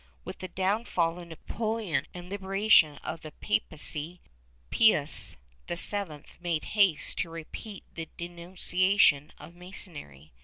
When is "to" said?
7.19-7.29